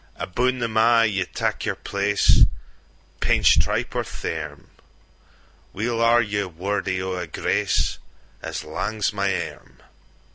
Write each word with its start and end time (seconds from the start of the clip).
Aboon 0.15 0.57
them 0.57 0.77
a' 0.77 1.05
ye 1.05 1.25
tak 1.25 1.63
your 1.63 1.75
place, 1.75 2.45
Painch, 3.19 3.59
tripe, 3.59 3.93
or 3.93 4.03
thairm:Weel 4.03 6.01
are 6.01 6.23
ye 6.23 6.43
wordy 6.45 6.99
o'a 6.99 7.27
graceAs 7.27 8.63
lang's 8.63 9.13
my 9.13 9.51
arm. 9.51 9.79